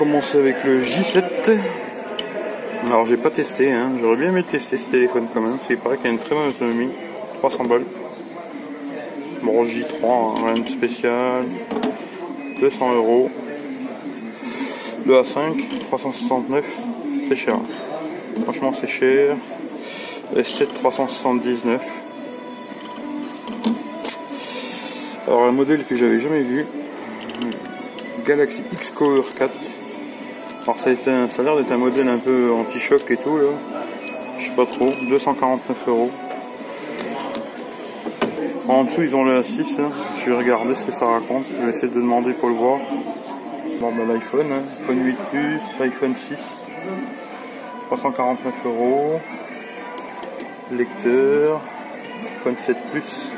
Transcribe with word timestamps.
commencer 0.00 0.38
avec 0.38 0.64
le 0.64 0.80
J7. 0.80 1.58
Alors 2.86 3.04
j'ai 3.04 3.18
pas 3.18 3.28
testé, 3.28 3.70
hein. 3.70 3.92
j'aurais 4.00 4.16
bien 4.16 4.30
aimé 4.30 4.42
tester 4.42 4.78
ce 4.78 4.86
téléphone 4.86 5.26
quand 5.34 5.42
même. 5.42 5.58
C'est 5.68 5.76
paraît 5.76 5.98
qu'il 5.98 6.06
a 6.06 6.10
une 6.10 6.18
très 6.18 6.34
bonne 6.34 6.48
autonomie. 6.48 6.88
300 7.36 7.64
balles. 7.64 7.84
Bon 9.42 9.62
J3, 9.62 10.02
hein, 10.02 10.46
rien 10.46 10.54
de 10.54 10.70
spécial. 10.70 11.44
200 12.60 12.94
euros. 12.94 13.30
Le 15.04 15.20
A5, 15.20 15.68
369, 15.88 16.64
c'est 17.28 17.36
cher. 17.36 17.56
Franchement 18.44 18.72
c'est 18.80 18.88
cher. 18.88 19.36
S7 20.34 20.66
379. 20.76 21.82
Alors 25.26 25.44
un 25.44 25.52
modèle 25.52 25.84
que 25.84 25.94
j'avais 25.94 26.20
jamais 26.20 26.40
vu, 26.40 26.64
Galaxy 28.26 28.62
X 28.72 28.92
Cover 28.92 29.24
4. 29.36 29.52
Alors 30.62 30.78
ça 30.78 30.90
a, 30.90 31.28
ça 31.28 31.42
a 31.42 31.44
l'air 31.44 31.56
d'être 31.56 31.72
un 31.72 31.78
modèle 31.78 32.08
un 32.08 32.18
peu 32.18 32.52
anti-choc 32.52 33.10
et 33.10 33.16
tout 33.16 33.36
là. 33.38 33.48
Je 34.38 34.44
sais 34.44 34.54
pas 34.54 34.66
trop. 34.66 34.92
249 35.08 35.88
euros. 35.88 36.10
En 38.68 38.84
dessous 38.84 39.02
ils 39.02 39.16
ont 39.16 39.24
le 39.24 39.40
A6. 39.40 39.64
Je 40.18 40.30
vais 40.30 40.36
regarder 40.36 40.74
ce 40.74 40.82
que 40.82 40.92
ça 40.92 41.06
raconte. 41.06 41.44
Je 41.58 41.66
vais 41.66 41.72
essayer 41.72 41.88
de 41.88 41.94
demander 41.94 42.32
pour 42.32 42.48
le 42.48 42.54
voir. 42.54 42.78
Bon 43.80 43.92
bah 43.92 44.02
l'iPhone, 44.06 44.52
hein. 44.52 44.62
iPhone 44.82 45.04
8 45.04 45.16
Plus, 45.30 45.60
iPhone 45.80 46.14
6. 46.14 46.36
349 47.86 48.54
euros. 48.66 49.20
Lecteur. 50.72 51.60
iPhone 52.40 52.56
7 52.58 52.76
Plus. 52.92 53.32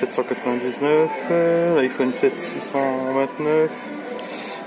799, 0.00 1.10
l'iPhone 1.76 2.12
7 2.12 2.38
629, 2.38 3.70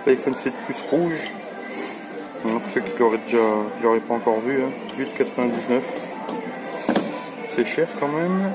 l'iPhone 0.08 0.34
7 0.34 0.54
Plus 0.66 0.76
rouge, 0.90 1.20
pour 2.42 2.62
ceux 2.74 2.82
qui 2.82 2.98
l'auraient 3.00 3.20
déjà, 3.26 3.38
qui 3.78 3.84
l'auraient 3.84 4.00
pas 4.00 4.14
encore 4.14 4.40
vu, 4.40 4.62
hein, 4.62 4.70
8,99. 4.98 5.82
C'est 7.56 7.66
cher 7.66 7.88
quand 8.00 8.08
même. 8.08 8.54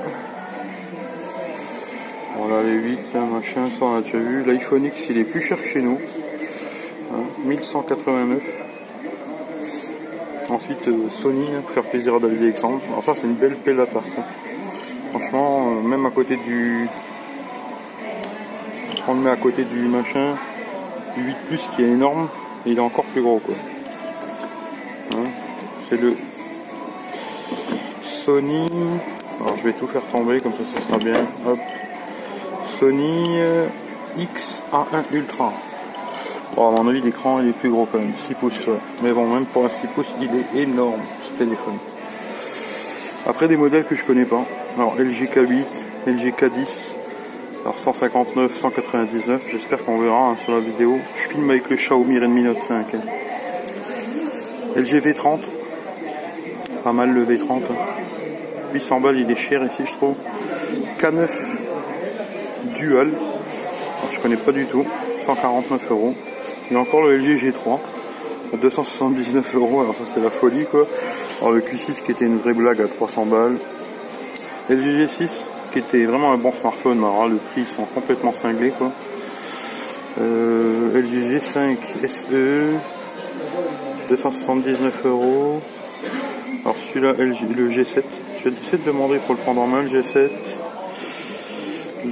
Voilà 2.37 2.63
les 2.63 2.73
8, 2.73 2.99
machin, 3.31 3.69
ça 3.77 3.85
on 3.85 3.97
a 3.97 4.01
déjà 4.01 4.17
vu. 4.17 4.43
L'iPhone 4.43 4.85
X 4.85 5.07
il 5.09 5.17
est 5.17 5.23
plus 5.23 5.41
cher 5.41 5.61
que 5.61 5.67
chez 5.67 5.81
nous. 5.81 5.99
1189. 7.45 8.41
Hein, 8.41 8.65
Ensuite 10.49 10.87
euh, 10.87 11.09
Sony, 11.09 11.47
hein, 11.55 11.61
pour 11.61 11.71
faire 11.71 11.83
plaisir 11.83 12.15
à 12.15 12.19
David 12.19 12.41
Alexandre. 12.41 12.81
Alors 12.89 13.03
ça 13.03 13.15
c'est 13.15 13.25
une 13.25 13.35
belle 13.35 13.55
pelle 13.55 13.79
à 13.79 13.87
tarte. 13.87 14.05
Hein. 14.17 14.23
Franchement, 15.11 15.71
euh, 15.71 15.81
même 15.81 16.05
à 16.05 16.11
côté 16.11 16.37
du. 16.37 16.87
On 19.07 19.13
le 19.13 19.19
met 19.21 19.29
à 19.29 19.35
côté 19.35 19.63
du 19.63 19.87
machin, 19.87 20.35
du 21.15 21.23
8 21.23 21.35
Plus 21.47 21.69
qui 21.75 21.83
est 21.83 21.89
énorme, 21.89 22.27
et 22.65 22.71
il 22.71 22.77
est 22.77 22.81
encore 22.81 23.05
plus 23.05 23.21
gros 23.21 23.39
quoi. 23.39 23.55
C'est 25.89 26.01
le 26.01 26.15
Sony. 28.03 28.67
Alors 29.39 29.57
je 29.57 29.63
vais 29.63 29.73
tout 29.73 29.87
faire 29.87 30.01
tomber 30.11 30.39
comme 30.39 30.53
ça 30.53 30.59
ça 30.75 30.87
sera 30.87 30.97
bien. 30.97 31.25
Hop. 31.47 31.59
Sony 32.79 33.37
euh, 33.39 33.67
XA1 34.17 35.03
Ultra. 35.13 35.53
Bon, 36.55 36.69
à 36.69 36.71
mon 36.71 36.89
avis 36.89 37.01
l'écran 37.01 37.39
il 37.41 37.49
est 37.49 37.51
plus 37.51 37.69
gros 37.69 37.85
quand 37.91 37.99
même, 37.99 38.13
6 38.15 38.33
pouces. 38.35 38.65
Mais 39.03 39.11
bon 39.11 39.27
même 39.27 39.45
pour 39.45 39.65
un 39.65 39.69
6 39.69 39.87
pouces 39.87 40.13
il 40.19 40.29
est 40.35 40.61
énorme 40.63 41.01
ce 41.21 41.31
téléphone. 41.33 41.77
Après 43.27 43.47
des 43.47 43.57
modèles 43.57 43.85
que 43.85 43.95
je 43.95 44.03
connais 44.03 44.25
pas. 44.25 44.43
Alors 44.77 44.95
LG 44.95 45.29
K8, 45.33 45.65
LG 46.07 46.33
K10, 46.33 46.95
alors 47.63 47.79
159, 47.79 48.59
199, 48.59 49.47
j'espère 49.51 49.83
qu'on 49.85 49.99
verra 49.99 50.29
hein, 50.29 50.37
sur 50.43 50.53
la 50.53 50.59
vidéo. 50.59 50.97
Je 51.15 51.29
filme 51.29 51.49
avec 51.49 51.69
le 51.69 51.75
Xiaomi 51.75 52.19
Redmi 52.19 52.43
Note 52.43 52.61
5. 52.61 52.93
Hein. 52.93 52.99
LG 54.75 55.01
V30, 55.01 55.39
pas 56.85 56.93
mal 56.93 57.09
le 57.09 57.25
V30. 57.25 57.63
800 58.75 58.99
balles, 58.99 59.19
il 59.19 59.31
est 59.31 59.35
cher 59.35 59.63
ici 59.65 59.81
je 59.87 59.93
trouve. 59.93 60.15
K9 61.01 61.27
Dual, 62.77 63.11
je 64.11 64.19
connais 64.19 64.37
pas 64.37 64.51
du 64.51 64.65
tout, 64.67 64.85
149 65.25 65.89
euros. 65.89 66.13
Et 66.69 66.75
encore 66.75 67.01
le 67.01 67.17
LG 67.17 67.39
G3, 67.43 67.79
279 68.61 69.55
euros, 69.55 69.81
alors 69.81 69.95
ça 69.95 70.03
c'est 70.13 70.21
la 70.21 70.29
folie 70.29 70.65
quoi. 70.69 70.85
Alors 71.41 71.53
le 71.53 71.61
Q6 71.61 72.03
qui 72.03 72.11
était 72.11 72.25
une 72.25 72.37
vraie 72.37 72.53
blague 72.53 72.79
à 72.81 72.87
300 72.87 73.25
balles. 73.25 73.57
LG 74.69 75.07
G6 75.07 75.27
qui 75.73 75.79
était 75.79 76.05
vraiment 76.05 76.33
un 76.33 76.37
bon 76.37 76.51
smartphone, 76.51 76.99
alors 76.99 77.27
le 77.27 77.37
prix 77.37 77.61
ils 77.61 77.75
sont 77.75 77.85
complètement 77.95 78.31
cinglés 78.31 78.73
quoi. 78.77 78.91
LG 80.19 81.41
G5 81.41 81.77
SE 82.07 82.75
279 84.07 85.05
euros. 85.05 85.61
Alors 86.65 86.77
celui-là 86.89 87.13
le 87.19 87.69
G7, 87.69 88.01
je 88.39 88.49
vais 88.49 88.55
essayer 88.55 88.79
de 88.79 88.87
demander 88.87 89.19
pour 89.19 89.35
le 89.35 89.39
prendre 89.41 89.61
en 89.61 89.67
main 89.67 89.83
le 89.83 89.87
G7. 89.87 90.31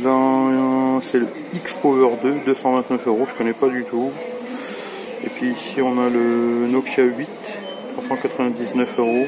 Là 0.04 1.00
c'est 1.02 1.18
le 1.18 1.28
X 1.56 1.74
Power 1.82 2.12
2, 2.22 2.36
229 2.46 3.08
euros, 3.08 3.26
je 3.28 3.34
connais 3.34 3.54
pas 3.54 3.68
du 3.68 3.84
tout. 3.84 4.12
Et 5.24 5.30
puis 5.30 5.54
ici 5.54 5.82
on 5.82 6.00
a 6.00 6.08
le 6.08 6.68
Nokia 6.68 7.04
8, 7.04 7.28
399 7.98 9.00
euros. 9.00 9.26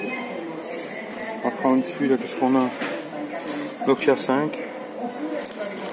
Après 1.44 1.70
en 1.70 1.78
dessus 1.78 2.06
là 2.06 2.18
qu'est-ce 2.18 2.36
qu'on 2.40 2.56
a? 2.56 2.70
Nokia 3.88 4.16
5. 4.16 4.62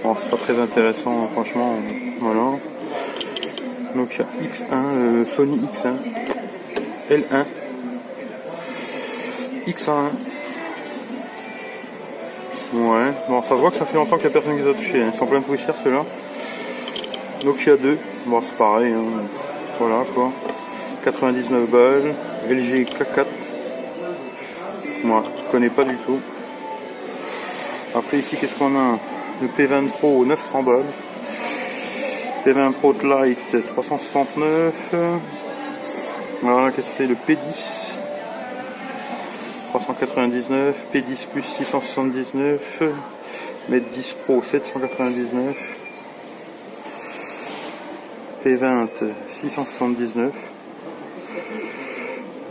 Bon 0.03 0.15
c'est 0.15 0.29
pas 0.29 0.37
très 0.37 0.61
intéressant 0.61 1.27
franchement. 1.29 1.77
Voilà. 2.21 2.59
Nokia 3.95 4.27
X1, 4.43 4.73
euh, 4.73 5.25
Sony 5.25 5.59
X1, 5.59 5.95
L1, 7.11 7.47
X1. 9.67 10.11
Ouais, 12.75 13.13
bon 13.29 13.43
ça 13.43 13.51
se 13.51 13.55
voit 13.55 13.71
que 13.71 13.77
ça 13.77 13.85
fait 13.85 13.97
longtemps 13.97 14.17
qu'il 14.17 14.27
n'y 14.27 14.33
a 14.33 14.41
personne 14.41 14.57
qui 14.57 14.63
les 14.63 14.71
a 14.71 14.75
touchés. 14.75 15.03
Hein. 15.03 15.11
Ils 15.13 15.19
sont 15.19 15.27
plein 15.27 15.41
de 15.41 15.45
poussière 15.45 15.77
ceux-là. 15.77 16.05
Nokia 17.45 17.77
2, 17.77 17.99
bon 18.27 18.41
c'est 18.41 18.57
pareil. 18.57 18.93
Hein. 18.93 19.03
Voilà 19.79 20.05
quoi. 20.15 20.33
99 21.05 21.69
balles. 21.69 22.15
LG 22.49 22.85
K4. 22.85 23.27
Moi, 25.05 25.23
je 25.25 25.51
connais 25.51 25.69
pas 25.69 25.85
du 25.85 25.97
tout. 25.97 26.21
Après 27.95 28.19
ici, 28.19 28.37
qu'est-ce 28.37 28.55
qu'on 28.55 28.77
a? 28.77 28.99
Le 29.41 29.49
P20 29.49 29.89
Pro 29.89 30.25
900 30.25 30.63
balles. 30.63 30.85
P20 32.47 32.73
Pro 32.73 32.93
Lite 32.93 33.67
369. 33.69 34.95
Voilà, 36.43 36.71
qu'est-ce 36.71 36.87
que 36.87 36.93
c'est? 36.99 37.07
Le 37.07 37.15
P10 37.15 38.02
399. 39.73 40.87
P10 40.93 41.27
Plus 41.33 41.43
679. 41.43 42.83
Mate 43.69 43.91
10 43.91 44.17
Pro 44.25 44.43
799. 44.43 45.57
P20 48.45 48.89
679. 49.31 50.33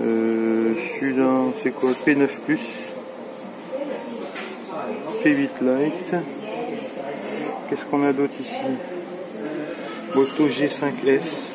Euh, 0.01 0.73
c'est 1.61 1.71
quoi? 1.71 1.91
P9 2.05 2.27
Plus. 2.45 2.59
P8 5.23 5.49
Lite. 5.61 6.15
Qu'est-ce 7.69 7.85
qu'on 7.85 8.03
a 8.03 8.13
d'autre 8.13 8.33
ici? 8.39 8.55
Moto 10.15 10.47
G5S. 10.47 11.51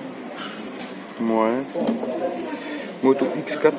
Ouais. 1.20 2.35
Moto 3.06 3.24
X4. 3.24 3.72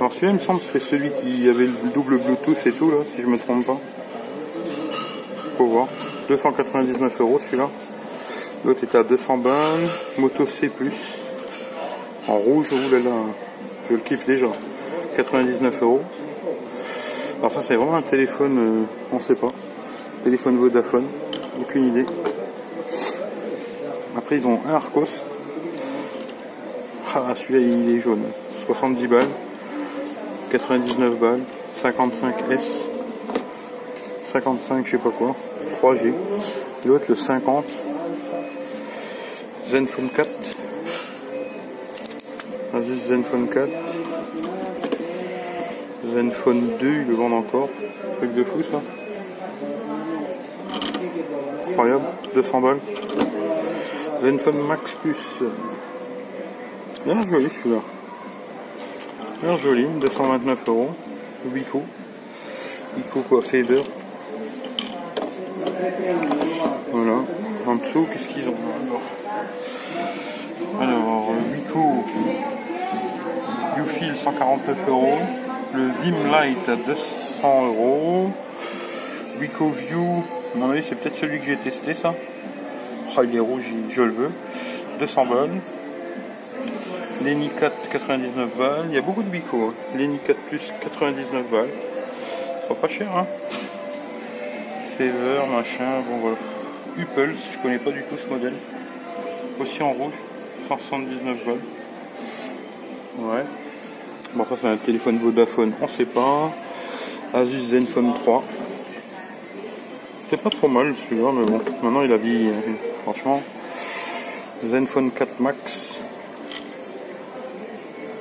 Alors 0.00 0.12
celui-là, 0.12 0.32
il 0.32 0.34
me 0.34 0.40
semble 0.40 0.60
c'est 0.60 0.80
celui 0.80 1.10
qui 1.10 1.48
avait 1.48 1.66
le 1.66 1.90
double 1.94 2.18
Bluetooth 2.18 2.66
et 2.66 2.72
tout, 2.72 2.90
là, 2.90 2.96
si 3.14 3.22
je 3.22 3.28
me 3.28 3.38
trompe 3.38 3.64
pas. 3.64 3.78
Faut 5.56 5.66
voir. 5.66 5.86
299 6.28 7.20
euros 7.20 7.38
celui-là. 7.38 7.68
L'autre 8.64 8.82
était 8.82 8.98
à 8.98 9.04
200 9.04 9.38
balles. 9.38 9.86
Moto 10.18 10.44
C+. 10.46 10.72
En 12.26 12.36
rouge, 12.36 12.72
oulala. 12.72 13.12
Je 13.88 13.94
le 13.94 14.00
kiffe 14.00 14.26
déjà. 14.26 14.48
99 15.16 15.80
euros. 15.82 16.02
Ça 17.40 17.62
c'est 17.62 17.76
vraiment 17.76 17.94
un 17.94 18.02
téléphone, 18.02 18.58
euh, 18.58 18.82
on 19.12 19.20
sait 19.20 19.36
pas. 19.36 19.48
Téléphone 20.24 20.56
Vodafone. 20.56 21.06
Aucune 21.60 21.88
idée. 21.88 22.06
Après 24.16 24.36
ils 24.36 24.46
ont 24.48 24.58
un 24.66 24.74
Arcos. 24.74 25.04
Ah 27.14 27.32
celui-là 27.36 27.60
il 27.60 27.96
est 27.96 28.00
jaune. 28.00 28.24
70 28.66 29.06
balles. 29.06 29.28
99 30.50 31.18
balles. 31.18 31.40
55S. 31.82 32.88
55 34.32 34.86
je 34.86 34.90
sais 34.92 34.98
pas 34.98 35.10
quoi. 35.10 35.34
3G. 35.82 36.12
L'autre 36.86 37.06
le 37.08 37.14
50. 37.14 37.64
Zenfone 39.70 40.08
4. 40.08 40.28
Asus 42.74 43.08
Zenfone 43.08 43.48
4. 43.48 43.68
Zenfone 46.12 46.76
2, 46.80 46.86
ils 46.86 47.06
le 47.06 47.14
vendent 47.14 47.34
encore. 47.34 47.68
Truc 48.18 48.34
de 48.34 48.44
fou 48.44 48.62
ça. 48.70 48.80
Incroyable, 51.68 52.04
200 52.34 52.60
balles. 52.60 52.78
Zenfone 54.22 54.66
Max 54.66 54.94
Plus. 54.96 55.42
Bien 57.04 57.20
joli 57.22 57.48
celui-là. 57.62 57.80
Bien 59.42 59.56
joli, 59.56 59.86
229 60.00 60.68
euros. 60.68 60.90
Bico. 61.46 61.82
Bico 62.96 63.20
quoi, 63.20 63.42
Faber. 63.42 63.82
Voilà. 66.90 67.16
En 67.66 67.74
dessous, 67.76 68.06
qu'est-ce 68.12 68.28
qu'ils 68.28 68.48
ont 68.48 68.54
alors 68.86 69.02
Alors, 70.80 71.32
le 71.32 71.56
Bico 71.56 72.04
Viewfield 73.74 74.16
149 74.16 74.88
euros. 74.88 75.18
Le 75.74 75.88
Dim 76.04 76.30
Light 76.30 76.68
à 76.68 76.76
200 76.76 77.66
euros. 77.66 78.30
Wico 79.40 79.68
View, 79.68 80.22
à 80.54 80.58
mon 80.58 80.70
avis 80.70 80.84
c'est 80.88 80.94
peut-être 80.94 81.16
celui 81.16 81.40
que 81.40 81.46
j'ai 81.46 81.56
testé 81.56 81.94
ça. 81.94 82.14
Oh, 83.16 83.20
il 83.24 83.34
est 83.34 83.40
rouge, 83.40 83.64
je 83.90 84.02
le 84.02 84.12
veux. 84.12 84.30
200 85.00 85.26
balles. 85.26 85.50
L'Eni 87.24 87.48
4 87.48 87.88
99 87.88 88.56
balles. 88.58 88.84
Il 88.90 88.94
y 88.94 88.98
a 88.98 89.00
beaucoup 89.00 89.22
de 89.22 89.30
Bico. 89.30 89.56
Hein. 89.68 89.74
L'Eni 89.96 90.18
4 90.18 90.38
plus 90.40 90.60
99 90.82 91.50
balles. 91.50 91.70
Ça 92.68 92.74
pas 92.74 92.88
cher 92.88 93.08
hein. 93.16 93.26
Fever, 94.98 95.40
machin, 95.50 96.02
bon 96.06 96.18
voilà. 96.18 96.36
Uppels, 96.98 97.34
je 97.50 97.58
connais 97.62 97.78
pas 97.78 97.92
du 97.92 98.02
tout 98.02 98.16
ce 98.22 98.28
modèle. 98.28 98.52
Aussi 99.58 99.82
en 99.82 99.92
rouge, 99.92 100.12
179 100.68 101.36
balles. 101.46 101.54
Ouais. 103.18 103.44
Bon 104.34 104.44
ça 104.44 104.56
c'est 104.56 104.68
un 104.68 104.76
téléphone 104.76 105.18
Vodafone, 105.18 105.72
on 105.80 105.88
sait 105.88 106.04
pas. 106.04 106.52
Asus 107.32 107.70
Zenfone 107.70 108.12
3. 108.12 108.44
C'est 110.28 110.42
pas 110.42 110.50
trop 110.50 110.68
mal 110.68 110.94
celui-là, 111.08 111.30
mais 111.32 111.46
bon, 111.46 111.62
maintenant 111.82 112.02
il 112.02 112.12
a 112.12 112.18
dit, 112.18 112.50
franchement. 113.02 113.42
Zenfone 114.66 115.10
4 115.10 115.40
Max. 115.40 116.03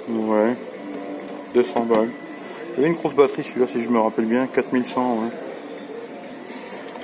Ouais. 0.09 0.55
200 1.53 1.85
balles. 1.85 2.09
Il 2.75 2.77
y 2.77 2.79
avait 2.79 2.87
une 2.87 2.95
grosse 2.95 3.13
batterie 3.13 3.43
celui-là 3.43 3.67
si 3.67 3.83
je 3.83 3.89
me 3.89 3.99
rappelle 3.99 4.25
bien, 4.25 4.47
4100 4.47 5.19
ouais. 5.23 5.29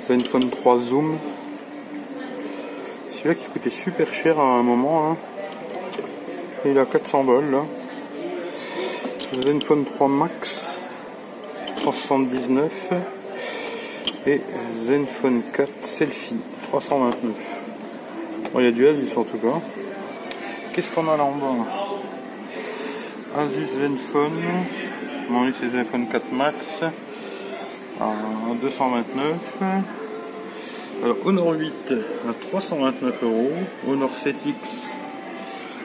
Zenfone 0.08 0.50
3 0.50 0.80
Zoom. 0.80 1.18
Celui-là 3.12 3.36
qui 3.36 3.46
coûtait 3.46 3.70
super 3.70 4.12
cher 4.12 4.40
à 4.40 4.44
un 4.44 4.64
moment. 4.64 5.12
Hein. 5.12 5.18
Il 6.66 6.78
a 6.80 6.86
400 6.86 7.24
balles 7.24 7.52
là. 7.52 7.66
Zenfone 9.40 9.86
3 9.86 10.08
Max 10.08 10.80
379 11.78 12.90
et 14.26 14.42
Zenfone 14.74 15.44
4 15.54 15.72
Selfie 15.82 16.42
329. 16.70 17.34
Bon, 18.52 18.60
il 18.60 18.66
y 18.66 18.68
a 18.68 18.72
du 18.72 18.88
Asus 18.88 19.16
en 19.16 19.24
tout 19.24 19.38
cas. 19.38 19.62
Qu'est-ce 20.74 20.90
qu'on 20.90 21.08
a 21.08 21.16
là 21.16 21.24
en 21.24 21.32
bas 21.32 21.89
Asus 23.36 23.70
Zenfone. 23.78 24.42
Oui, 25.30 25.54
c'est 25.60 25.70
Zenfone 25.70 26.08
4 26.08 26.32
Max 26.32 26.56
à 28.02 28.12
229. 28.60 29.36
Alors, 31.04 31.16
Honor 31.26 31.52
8 31.52 31.94
à 32.28 32.34
329 32.50 33.24
euros. 33.24 33.52
Honor 33.88 34.10
7X 34.10 34.94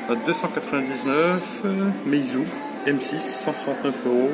à 0.08 0.14
299. 0.14 1.62
Meizu 2.06 2.44
M6 2.86 3.20
169 3.44 3.94
euros. 4.06 4.30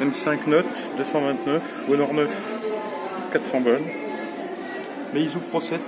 M5 0.00 0.38
Note 0.46 0.66
229. 0.98 1.62
Honor 1.90 2.14
9 2.14 2.30
400 3.32 3.60
balles. 3.60 3.82
Meizu 5.12 5.38
Pro 5.50 5.60
7 5.60 5.80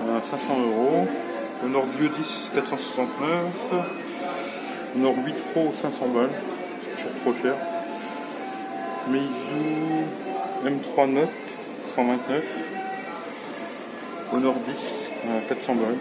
à 0.00 0.20
500 0.28 0.60
euros. 0.60 1.06
Honor 1.64 1.84
Bio 1.96 2.08
10 2.08 2.50
469. 2.54 4.11
Honor 4.94 5.14
8 5.24 5.34
Pro 5.52 5.72
500 5.80 6.08
balles. 6.08 6.30
Toujours 6.96 7.12
trop 7.22 7.42
cher. 7.42 7.54
Meizu 9.08 10.04
M3 10.64 11.10
Note 11.12 11.28
129. 11.96 12.44
Honor 14.32 14.54
10 14.54 15.28
à 15.28 15.48
400 15.48 15.74
balles. 15.74 15.98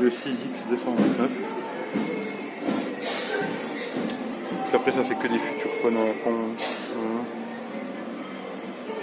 Le 0.00 0.10
6X 0.10 0.68
229. 0.70 1.30
après 4.74 4.90
ça 4.92 5.04
c'est 5.04 5.14
que 5.14 5.28
des 5.28 5.38
futurs 5.38 5.70
phones 5.80 5.96
à 5.96 6.04
la 6.04 6.12
con. 6.24 6.30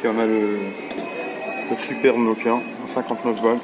Puis 0.02 0.10
on 0.10 0.20
a 0.20 0.26
le, 0.26 0.58
le 1.70 1.76
super 1.88 2.18
Nokia 2.18 2.56
à 2.56 2.88
59 2.88 3.42
balles. 3.42 3.60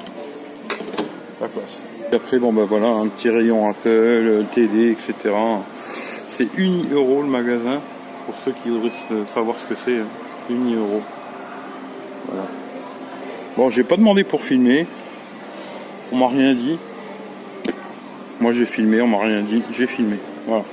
La 1.41 1.47
classe. 1.47 1.94
Après 2.13 2.39
bon 2.39 2.53
bah 2.53 2.63
voilà 2.65 2.87
un 2.87 3.07
petit 3.07 3.29
rayon 3.29 3.69
Apple, 3.69 4.45
TD, 4.53 4.91
etc. 4.91 5.13
C'est 6.27 6.47
uni 6.57 6.87
euro 6.91 7.21
le 7.21 7.27
magasin. 7.27 7.81
Pour 8.25 8.35
ceux 8.43 8.53
qui 8.63 8.69
voudraient 8.69 8.91
savoir 9.27 9.57
ce 9.59 9.67
que 9.67 9.75
c'est, 9.75 9.99
uni 10.49 10.75
euro. 10.75 11.01
Voilà. 12.27 12.47
Bon 13.57 13.69
j'ai 13.69 13.83
pas 13.83 13.97
demandé 13.97 14.23
pour 14.23 14.41
filmer. 14.41 14.87
On 16.11 16.17
m'a 16.17 16.27
rien 16.27 16.53
dit. 16.53 16.77
Moi 18.39 18.53
j'ai 18.53 18.65
filmé, 18.65 19.01
on 19.01 19.07
m'a 19.07 19.19
rien 19.19 19.41
dit, 19.41 19.61
j'ai 19.71 19.87
filmé. 19.87 20.17
Voilà. 20.47 20.63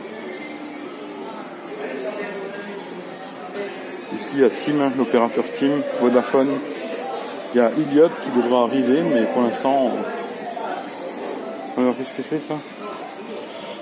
Ici, 4.14 4.37
il 4.37 4.40
y 4.43 4.44
a 4.44 4.50
Tim, 4.50 4.93
l'opérateur 4.96 5.44
Tim, 5.50 5.81
Vodafone. 6.00 6.50
Il 7.55 7.58
y 7.58 7.61
a 7.61 7.70
Idiot 7.70 8.11
qui 8.23 8.31
devra 8.31 8.64
arriver, 8.64 9.00
mais 9.02 9.25
pour 9.25 9.43
l'instant. 9.43 9.90
Alors, 11.76 11.96
qu'est-ce 11.96 12.12
que 12.12 12.28
c'est 12.28 12.46
ça? 12.46 12.58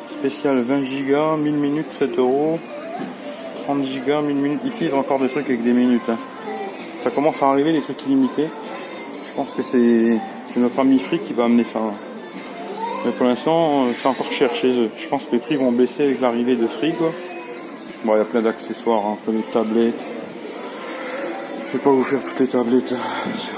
Spécial 0.09 0.61
20 0.61 0.81
Go, 1.09 1.37
1000 1.37 1.55
minutes, 1.55 1.93
7 1.93 2.19
euros. 2.19 2.59
30 3.65 3.83
Go, 4.07 4.23
1000 4.23 4.37
minutes. 4.37 4.61
Ici, 4.65 4.85
ils 4.85 4.95
ont 4.95 5.01
encore 5.01 5.19
des 5.19 5.29
trucs 5.29 5.47
avec 5.47 5.63
des 5.65 5.73
minutes. 5.73 6.09
Hein. 6.09 6.19
Ça 7.01 7.11
commence 7.11 7.43
à 7.43 7.49
arriver, 7.49 7.73
des 7.73 7.81
trucs 7.81 8.05
illimités. 8.07 8.47
Je 9.27 9.33
pense 9.33 9.55
que 9.55 9.63
c'est 9.63 10.21
notre 10.57 10.79
ami 10.79 11.01
Free 11.01 11.19
qui 11.19 11.33
va 11.33 11.45
amener 11.45 11.65
ça. 11.65 11.81
Mais 13.05 13.13
pour 13.13 13.27
l'instant, 13.27 13.87
c'est 13.97 14.07
encore 14.07 14.31
cher 14.31 14.55
chez 14.55 14.69
eux. 14.69 14.91
Je 14.97 15.09
pense 15.09 15.25
que 15.25 15.33
les 15.33 15.39
prix 15.39 15.57
vont 15.57 15.73
baisser 15.73 16.05
avec 16.05 16.21
l'arrivée 16.21 16.55
de 16.55 16.67
Free. 16.69 16.93
Quoi. 16.93 17.13
Bon, 18.05 18.15
il 18.15 18.19
y 18.19 18.21
a 18.21 18.25
plein 18.25 18.43
d'accessoires, 18.43 19.05
un 19.07 19.17
peu 19.25 19.33
de 19.33 19.41
tablettes. 19.53 19.95
Je 21.67 21.73
vais 21.73 21.83
pas 21.83 21.91
vous 21.91 22.05
faire 22.05 22.23
toutes 22.23 22.39
les 22.39 22.49
tablettes. 22.49 22.95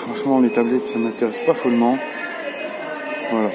Franchement, 0.07 0.41
les 0.41 0.51
tablettes, 0.51 0.89
ça 0.89 0.99
m'intéresse 0.99 1.41
pas 1.41 1.55
follement. 1.55 1.99
Voilà. 3.31 3.51